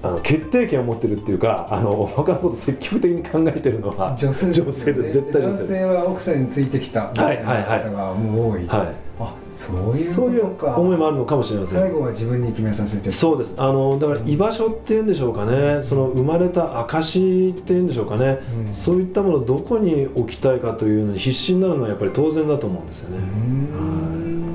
[0.02, 4.72] あの決定権を持ってるっていうかあのお墓のこと積極的に考えてるのは女性ですよね。
[4.72, 5.14] 女性です。
[5.14, 7.08] 絶対女性男性ですは奥さんについてきた。
[7.08, 7.84] はいはいはい。
[7.84, 8.88] 方がもう多い、はい。
[9.22, 11.82] あそういうそういう思いもあるのかもしれません。
[11.82, 13.54] 最後は自分に決めさせてそうです。
[13.58, 15.84] あのだから居場所っていうんでしょうかね。
[15.84, 18.74] その生まれた証っていうんでしょうかね、うん。
[18.74, 24.40] そういったものをどこに置きたいかというのに必死になるのはやっぱり当然だと思うんですよね、うーん。
[24.40, 24.49] なるほど、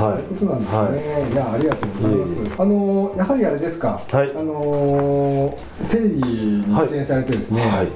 [0.00, 0.22] はい。
[0.22, 2.40] そういうことなんですね、い、やありがとうございます。
[2.58, 4.30] あのやはりあれですか、はい。
[4.30, 5.58] あの
[5.90, 7.88] テレビに出演されてですね、はい。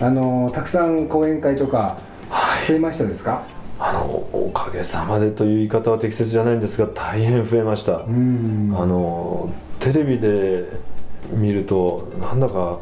[0.00, 1.98] あのたくさん講演会とか
[2.30, 2.68] はい。
[2.68, 3.42] 増えましたですか、
[3.78, 8.74] あのおかげさまでという言い方は適切じゃないんですが大変増えました、うん。
[8.76, 10.64] あのテレビで
[11.32, 12.78] 見るとなんだか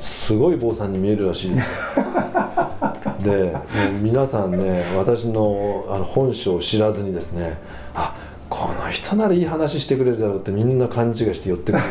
[0.00, 1.52] すごい坊さんに見えるらしい
[3.22, 3.56] で
[4.00, 7.58] 皆さんね私のあの本性を知らずにですね
[7.94, 8.14] あ
[8.48, 11.84] この人ならいい話してくれるだろうってみんな勘違いして寄ってくる。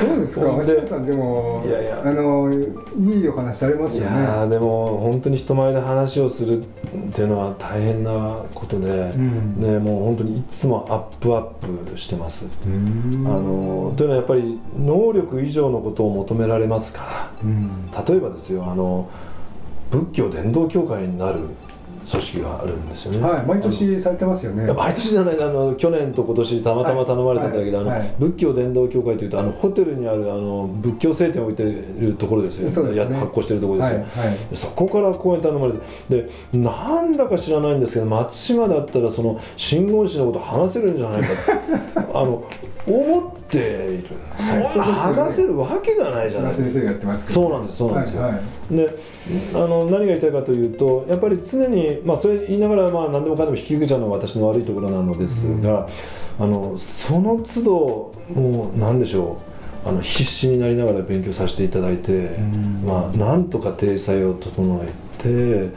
[0.00, 0.42] そうですか。
[0.46, 2.02] 橋本さんでもいやいや。
[2.04, 6.66] あのいいお話されますいやよねーでも本当に人前で話をするっ
[7.12, 9.60] ていうのは大変なことで、ん。
[9.60, 11.42] ね、もう本当にいつもアップアッ
[11.92, 12.44] プしてます。
[12.66, 13.24] うん。
[13.26, 17.90] あのというのはやっぱり能力以上のことを求められますかうん。
[17.92, 19.08] ら例えばですよあの
[19.90, 21.40] 仏教伝道協会になる
[22.10, 23.20] 組織があるんですよね。
[23.20, 24.64] はい毎年されてますよね。
[24.64, 27.98] いや毎年じゃないあの去年と今年たまたま頼まれたんだけど、はいはい。
[28.00, 32.70] あの仏教伝道協会というとあのホテルにあるあの仏教聖典を置いてるところですよ。
[32.70, 33.14] そうですね。
[33.14, 34.38] や発行してるところですよ、はいはい。
[34.54, 42.18] そこから講演頼まれてでなんだか知らないんですけど松島だったらその真言宗のこと話せるんじゃないかと。
[42.20, 42.44] あの
[42.86, 43.58] 思ってい。
[43.98, 46.70] るそんな話せるわけがないじゃないですか。
[46.70, 47.40] 先生がやってますけど。
[47.40, 48.76] そうなんですそうなんですよ、はいはい。
[48.76, 48.98] で
[49.54, 55.88] あの何が言いたいかというとやっぱり常に、まあ、それ言いながら、まあ、何でもかんでも引き受けちゃうのが私の悪いところなのですが、
[56.38, 59.38] あのその都度もう何でしょ
[59.84, 62.38] うあの必死になりながら勉強させていただいて、
[62.84, 65.70] まあ、なんとか体裁を整えて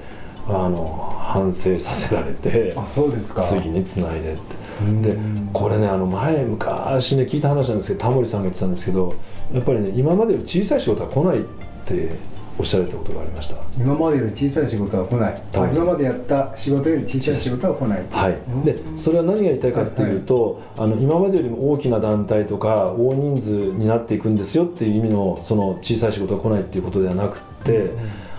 [0.47, 3.41] あの反省させられてあそうですか。
[3.43, 4.41] 次につないでって。
[4.81, 5.01] うん。
[5.01, 5.17] で
[5.51, 9.13] これねあの前昔ね聞いた話なんですけどタモリさんが言ってたんですけど
[9.53, 11.41] やっぱりね今まで小さい仕事は来ないっ
[11.85, 12.11] て
[12.59, 13.55] おっしゃられたことがありました。
[13.77, 15.31] 今までより小さい仕事は来ない。
[15.31, 15.41] はい。
[15.53, 18.05] あ今までやった仕事より小さい仕事は来ない。
[18.09, 27.91] はい、でそれは何が言いたいかっていうと、あの今までよりも大きな団体とか大人数になっていくんですよっていう意味のその小さい仕事が来ないっていうことではなくて、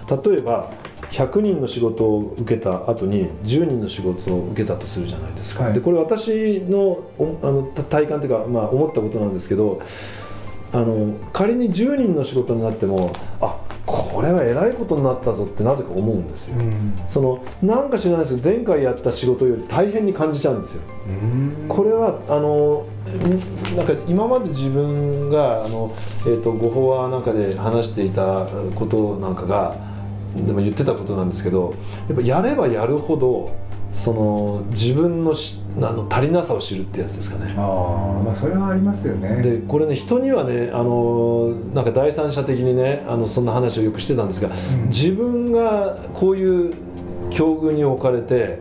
[0.09, 0.70] 例えば
[1.11, 5.72] 100人の仕事を受けた後に10人の仕事を受けたとするじゃないですか、はい。
[5.74, 6.81] でこれ私の
[7.18, 9.81] おあのた体感というか、まあ、思ったことなんですけど
[10.72, 16.57] あの仮に10人の仕事になってもあこれはえらいことになったぞってなぜか思うんですよ。
[16.59, 20.83] うんそのなんか知らないですけど前回やった仕事より大変に感じちゃうんですよ。
[21.68, 25.90] これはあのんなんか今まで自分があの、
[26.26, 29.74] えー、とご法話なんかで話していたことなんかが
[30.37, 31.74] でも言ってたことなんですけど
[32.09, 33.50] やっぱやればやるほど
[33.92, 37.55] その自分のしあの足りなさを知るってやつですかね。
[37.57, 46.75] ああまあそれはありますよねでこれね人にはねあのなんか第三者的にねあのそんな話をよくしてたんですが、ん自分がこういう
[47.31, 48.59] 境遇に置かれて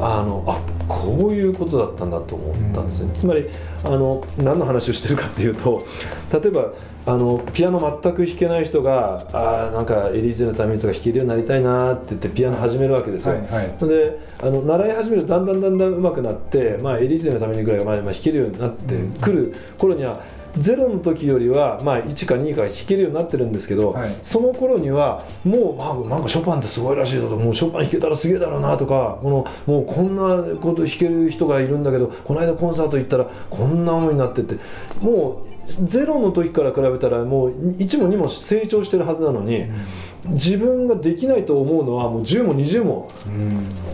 [0.00, 3.46] あのあこういうことだったんだと思ったんですね、うん、つまり
[3.84, 5.86] あの何の話をしてるかっていうと
[6.32, 6.72] 例えば
[7.06, 34.56] あのピアノ全く弾けない人があなんかエリーゼのためにとか弾けるようになりたいなって言ってピアノ始めるわけですよ、はいはい、であの習い始めるとだんだんだんだん上手くなって、まあ、エリーゼのためにぐらいまあ弾けるようになってくる頃には、うんゼロの時よりは、まあ、1か2か弾けるようになってるんですけど、はい、その頃にはもう、まあ、なんかショパンってすごいらしいぞともうショパン弾けたらすげえだろうなとかこのもうこんなこと弾ける人がいるんだけどこの間コンサート行ったらこんな思いになってて
[35.00, 39.62] もうゼロの時から比べたらもう1も2も成長してるはずなのに。
[39.62, 39.86] うん
[40.26, 43.10] 自分ができないと思うのはもう10も20も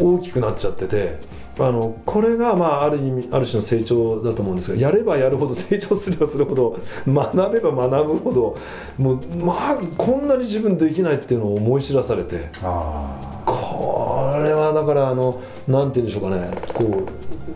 [0.00, 1.18] 大きくなっちゃってて、
[1.58, 8.58] あのこれがまあある意味ある種の成長だと思うんですがやればやるほど成長すればするほど学べば学ぶほど
[8.98, 17.06] もうまあこんなに自分できないっていうのを思い知らされてあこれはだからあのなんて言うんでしょうかねこ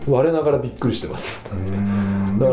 [0.07, 1.45] う我ながらびっくりしてます。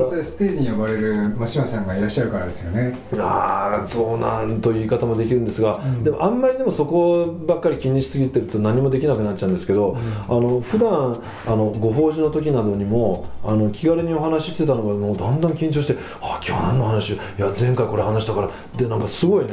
[0.09, 2.97] それステージに呼ばれる真島さんがいらっしゃるからですよね。
[3.19, 9.97] ああそうなんという言い方もできるんですが、でもあんまりでもそこばっかり気にしすぎてると何もできなくなっちゃうんですけど、
[10.29, 17.15] あの普段あのご法事の時などにもあの気軽にお話ししてたのがもうだんだん緊張して「あ今日何の話？
[17.15, 19.53] いや前回これ話したから」でなんかすごいね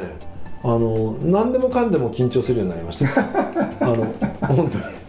[0.64, 3.06] あの何でもかんでも緊張するようになりました。
[3.82, 5.06] あの本当に。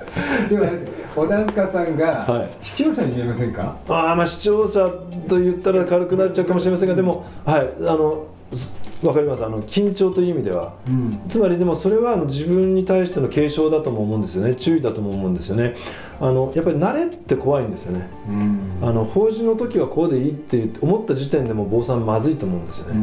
[0.49, 2.51] でもあれですよ小田塚さんがはい。
[2.63, 4.87] 視聴者に見えませんか、あーまあ視聴者
[5.27, 7.69] と言ったら軽くなっちゃうかもしれませんがでもはい。
[7.81, 9.45] あのすわかります。
[9.45, 10.75] あの緊張という意味では。
[10.87, 11.21] うん。
[11.29, 14.55] つまりでもそれはあの自分に対しての警鐘だとも思うんですよね。
[14.55, 15.75] 注意だとも思うんですよね。
[16.19, 18.09] あのやっぱり慣れって怖いんですよね。
[18.29, 18.89] うん。
[18.89, 22.95] あの法事の時はこうでいいって思った時点でもう坊さんまずいと思うんですよね、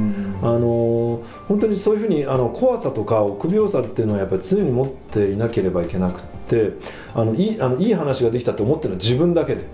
[0.44, 6.72] あの本当にそういうふうにあの怖さとか臆病さっていうのはやっぱり常に持っていなければいけなくって
[7.14, 9.66] あのいいあのいい話ができたって思ってるのは自分だけで、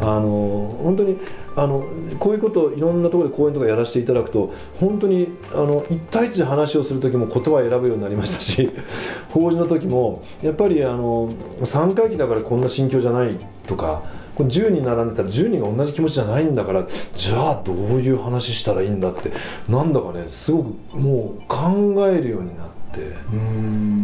[0.00, 1.18] あの本当に
[1.56, 1.84] あの
[2.18, 8.70] こういうことをいろんなところで講演とかやらせていただくと本当にあの一対一で話をする時も言葉を選ぶようになりましたし
[9.30, 11.30] 法事の時もやっぱりあの
[11.62, 14.02] 3回忌だからこんな心境じゃないとか
[14.34, 19.30] これ10人並んでたら10人が同じ気持ちじゃないんだからじゃあどういう話したらいいんだって
[19.68, 22.73] なんだかねすごくもう考えるようになって。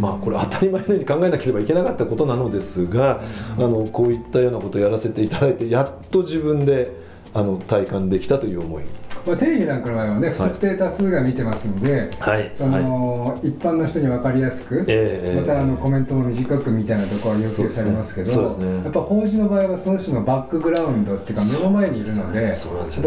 [0.01, 3.21] まあこれ当たり前のように考えなければいけなかったことなのですが、
[3.57, 6.91] あのこういったようなことをやらせていただいてやっと自分で
[7.33, 8.85] あの体感できたという思い。
[9.27, 12.51] まあ、テレビなんかの場合はね不特定多数が見てますんで、はい。
[12.55, 18.85] その一般の人に分かりやすく、ええまたあのコメントも短くみたいなところは要求されますけどねね。
[18.85, 22.57] やっぱ法事の場合はその人のバックグラウンドっていうか目の前にいるのでね。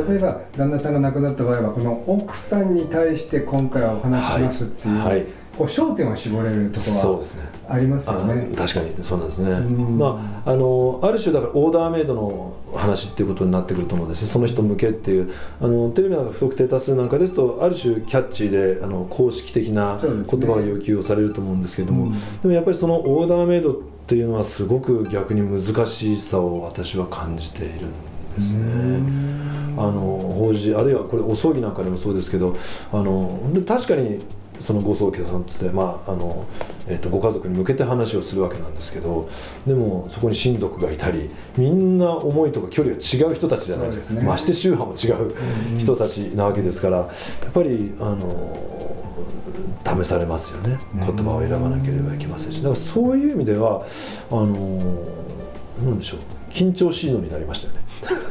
[0.08, 5.08] 例えば旦那さんが亡くなった場合はこの奥さんに対して今回はお話しますっていう、はい。
[5.08, 7.24] はいこう焦点を絞れるところ
[7.70, 8.50] ありますよあね。
[8.56, 9.98] 確かにそうなんですね、ん。
[9.98, 15.32] まあ、あのある種だからオーダーメイドの話っていうことになってくると思うんですその人向けっていう。
[15.62, 22.12] あのテレビなんか不特定多数なんかですとある種キャッチーであの公式的な言葉が要求をされると思うんですけれども、うん。
[22.14, 23.76] でもやっぱりそのオーダーメイドっ
[24.08, 27.92] ていうのはすごく逆に難しさを私は感じているん
[28.38, 29.44] ですね。
[29.78, 32.56] あの法事あるいはこれお葬儀なんかでもそうですけど
[32.92, 34.20] あの確かに
[34.64, 36.46] そのご葬儀さんつって、まああの
[36.88, 39.30] えっとご家族に向けて話をするわけなんですけど
[39.68, 44.22] でもそこに親族がいたりみんな思いとか距離が違う人たちじゃないですか。
[44.22, 44.26] ね。
[44.26, 45.36] まして宗派も違う
[45.78, 47.04] 人たちなわけですからや
[47.50, 48.58] っぱりあの
[49.86, 50.80] 試されますよね。
[50.96, 52.64] 言葉を選ばなければいけませんし。
[52.64, 53.86] だからそういう意味では
[54.32, 54.48] あの
[55.84, 56.20] なんでしょう。
[56.52, 57.83] 緊張しいのになりましたよね。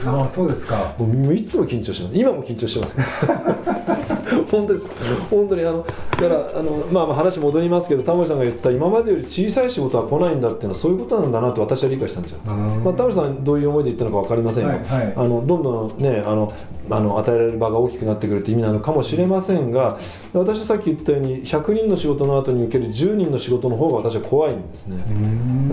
[0.06, 0.94] ああそうですか。
[0.98, 2.18] もういつも緊張してます。
[2.18, 2.96] 今も緊張してます
[4.50, 4.86] 本当です。
[5.30, 5.86] 本当にあの
[6.22, 15.12] だからあの、まあ、まあ話戻りますけどタモリさんが言った今までより小さい仕事は来ないんだっていうのはそういうことなんだなと私は理解したんですよ、まあ、タモリさんどういう思いで言ったのか分かりませんよ、はいはい。
[15.16, 16.52] あのどんどんねあの
[16.90, 19.98] あの与えられる場が大きくなってくるって意味なのかもしれませんが
[20.32, 24.98] 私はさっき言ったように100人の仕事の後に受ける10人の仕事の方が私は怖いんですね、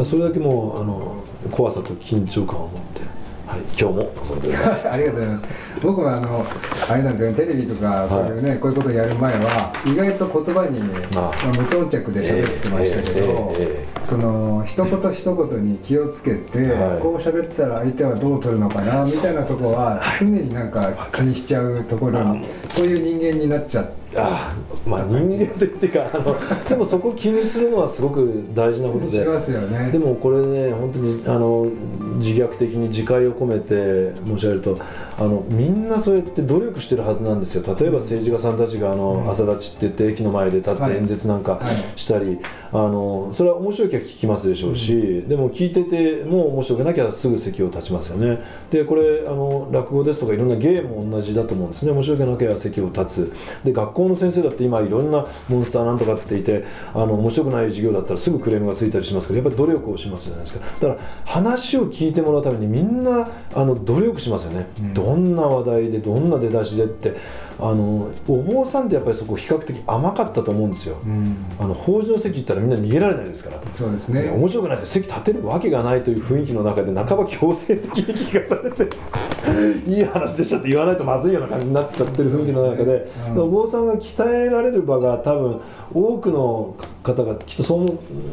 [0.05, 3.01] それだけもうあの怖さと緊張感を持って、
[3.49, 4.87] はい、今日も臨んでおります。
[4.91, 5.47] ありがとうございます。
[5.81, 6.45] 僕はあの
[6.87, 10.79] あれなんですよねテレビとかこういうね、こういうことをやる前は意外と言葉に、
[11.15, 16.99] まああ、無頓着で喋ってましたけど、ええええその一言一言に気をつけて、はい。
[16.99, 23.99] こう喋ったら相手はどう取るのかなみたいなところは常になんか気にしちゃうところにそういう人間になっちゃって。
[24.15, 26.35] ああまあ人間とっていうかあの
[26.67, 29.11] でもそこ気にするのはすごく大事なことで。
[29.11, 29.91] しますよね。
[29.91, 31.67] でもこれね本当にあの
[32.15, 34.79] 自虐的に自戒を込めて申し上げると
[35.19, 37.75] あのみんなそうやって努力してるはずなんですよ。
[37.79, 40.97] 例えば政治家さんたちがあの、朝立ちって言って駅の前で立ってはい。
[40.97, 42.39] 演説なんかはいしたり、
[42.71, 48.39] あのそれは面白いきゃ聞きますでしょうし、でも聞いててもう面白くなきゃすぐ席を立ちますよね。
[48.71, 51.91] でこれあの落語ですとかいろんな芸も同じだと思うんですね。
[51.91, 53.33] 面白くなきゃ席を立つ。
[53.63, 67.15] で学校の先生だって今いろんなモンスターなんとかっていてあの面白くない授業だったらすぐクレームがついたりしますけどやっぱり努力をしますじゃないですかだから話を聞いてもらうためにみんなあの努力しますよね、どんな話題でどんな出だしでって
[67.61, 71.45] あのお坊さんってやっぱりそこ比較的甘かったと思うんですよ、うん。
[71.59, 73.61] あの法事の席行ったらみんな逃げられないですから。
[73.73, 74.23] そうですね。
[74.23, 85.61] ね面白くないって席立てるわけがないという雰囲気の中で半ば強制的に聞かされていい話でしたって言わないとまずいような感じになっちゃってる雰囲気の中でねうんお坊さんが鍛えられる場が多分
[85.93, 86.75] 多くの
[87.13, 87.85] 方がきっとそん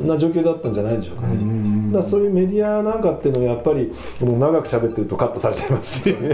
[0.07, 6.29] な状況だったんじゃないでしょうかね、うそういうメディアなんかっていうのはやっぱりこの長く喋ってるとカットされちゃいますし、ね。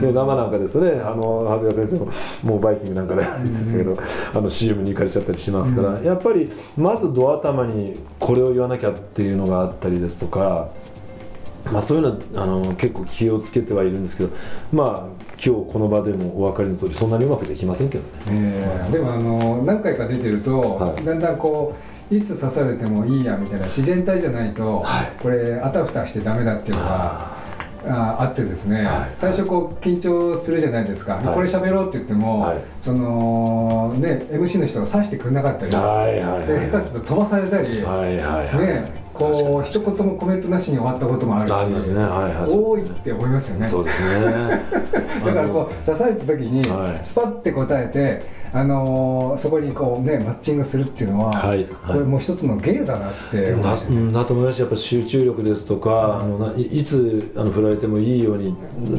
[0.00, 3.96] で生なんかですねあの長谷川先生ももうバイキングなんかであれですけど、
[4.34, 10.70] あの CM に行かれちゃったりしますから、やっぱりまずドア頭にこれを言わなきゃっていうのがあったりですとか。
[11.70, 14.30] まあ、そういうのはあの結構気をつけてはいるんですけど、
[14.72, 18.08] まあ、今日この場でもお分かりの通りそんなにうまくできませんけどね。
[18.28, 21.04] えーでもあの何回か出てると、はい。
[21.04, 21.74] だんだんこ
[22.10, 25.12] ういつ刺されてもいいやみたいな自然体じゃないと、はい。
[25.20, 27.32] これあたふたしてダメだっていうのが
[27.88, 29.12] ああってですね、はい。
[29.16, 31.34] 最初こう緊張するじゃないですか、はい。
[31.34, 32.58] これ喋ろうって言っても、はい。
[32.80, 36.46] そのね MC の人が刺してくれなかったり、はいはいはい。
[36.46, 42.02] で下手すると飛ばされたり、はいはいはい、ねこう一言もコメントなしに終わったこともあるしありますね。
[42.02, 43.68] はいはい多いって思いますよね。
[43.68, 44.62] そうですね。
[45.24, 47.00] だからこう刺された時にはい。
[47.04, 51.66] スパッて答えて、あのーそこにこうねマッチングするっていうのは、はいはい。
[51.66, 53.96] これもう一つの芸だなって思いだましたね。
[53.96, 54.56] うんだと思います。
[54.56, 58.54] しやっぱ集中力ですとか、あのないいつあの振られてもいいように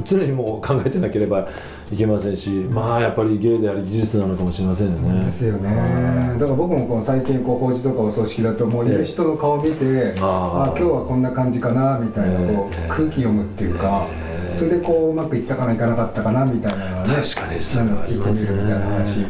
[0.06, 1.48] 常にもう考えてなければ
[1.92, 5.26] いけませんしまあやっぱり芸であり技術なのかもしれませんよね。
[5.26, 5.68] ですよね。
[5.68, 6.40] はい。
[6.40, 10.74] だから僕もこの最近こう法事とかお葬式だともういる人の顔見て、あー。
[10.74, 14.08] あ今日はこんな感じかなみたいなこうええ空気読むっていうか、
[14.56, 19.26] それでこううまくいったかないかなかったかなみたいなのはね確かにそれはありますね聞いてみるみたいな話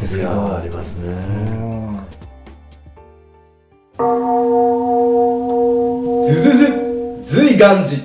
[0.00, 0.56] ですけど。
[0.56, 1.08] ありますね。
[1.08, 1.14] う
[1.74, 1.98] ん
[6.28, 6.66] ズズズ
[7.22, 7.96] 随願寺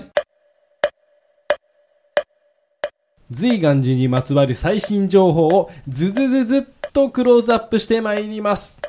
[3.29, 6.63] 随願寺にまつわる最新情報をズズズズっ
[6.93, 8.81] とクローズアップしてまいります。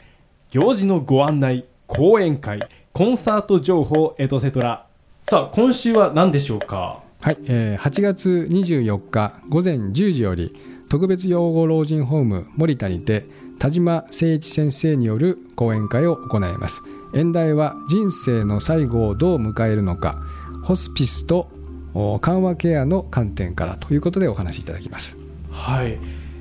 [0.50, 2.60] 行事のご案内講演会
[2.96, 4.86] コンサート情報エトセトラ。
[5.24, 7.02] さあ今週は何でしょうか？
[7.22, 10.54] はい、えー8月24日午前10時より
[10.88, 13.26] 特別養護老人ホーム森田にて
[13.58, 16.82] 田島誠一先生による講演会を行います。
[17.16, 20.22] 演題は人生の最後をどう迎えるのか
[20.62, 21.48] ホスピスと
[21.94, 25.18] お緩和ケアの観点からということでお話しいただきます。
[25.50, 25.98] はい、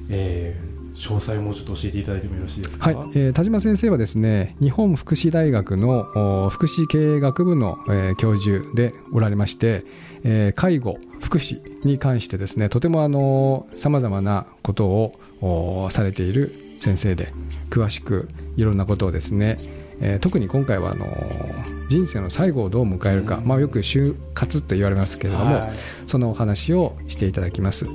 [0.07, 2.93] えー詳細をもうちょっと教えていただいてもよろしいですか？
[2.93, 9.85] はい、えー田島先生はですね日本福祉大学のお福祉経営学部の、えー教授でおられまして、
[10.23, 17.29] えー介護福祉に関してですねとてもさまざまなことをおされている先生で
[17.69, 19.57] 詳しくいろんなことをですね、
[19.99, 21.07] えー特に今回はあの
[21.89, 25.71] 人生の最後をどう迎えるか、まあ、よく就活と言われますけれども、はい。
[26.07, 27.85] そのお話をしていただきます、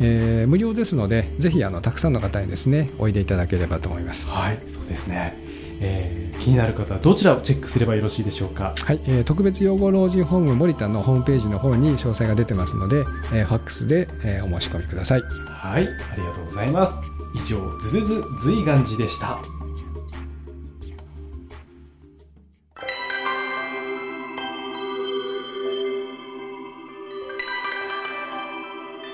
[0.00, 5.34] えー無料ですのでぜひあのたくさんの方にですねおいでいただければと思いますはい、そうですね、
[5.80, 8.72] えー気になる方はどちらをチェックすればよろしいでしょうか？
[8.84, 13.00] はい、えー特別養護老人ホーム森田のホームページの方に詳細が出てますので、
[13.34, 15.22] えーファックスで、えーお申し込みください。
[15.22, 16.94] はい、ありがとうございます。
[17.34, 19.40] 以上、ズズズ随願寺でした。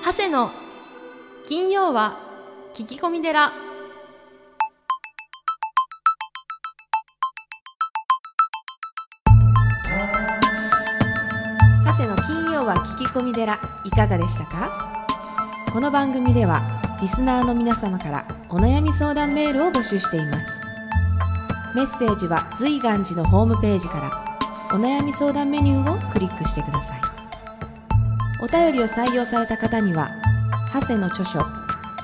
[0.05, 0.51] 長谷の
[1.47, 2.17] 金曜は
[2.73, 3.51] 聞き込み寺。
[11.85, 15.05] 長谷の金曜は聞き込み寺いかがでしたか？
[15.71, 16.63] この番組では
[16.99, 20.49] リスナーの皆様からお悩み相談メールを募集しています。
[21.75, 27.01] メッセージは随願寺のホームページからお悩み相談メニューをクリックしてください。
[28.41, 30.09] お便りを採用された方には
[30.75, 31.39] 長谷の著書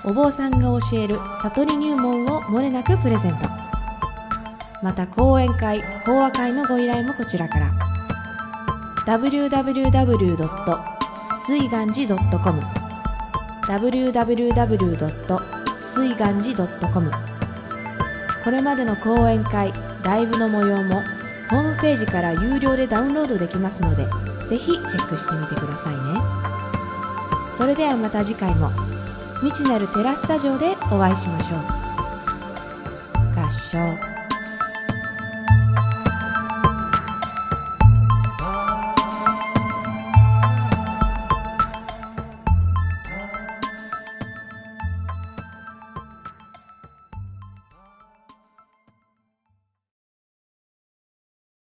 [0.06, 3.50] お坊さんが教える悟り入門をもれなくプレゼント
[4.82, 7.70] また講演会法話会のご依頼もこちらから
[9.06, 10.38] www.
[11.46, 12.62] 随願寺 .com
[13.68, 15.42] www.
[15.92, 17.12] 随願寺 .com
[18.42, 21.02] これまでの講演会ライブの模様も
[21.50, 24.06] ホームページから有料でダウンロードできますので
[24.48, 26.41] ぜひチェックしてみてくださいね
[27.62, 28.72] それではまた次回も。
[29.44, 31.60] 未知なるテラスタジオでお会いしましょう。
[33.40, 34.11] 合唱。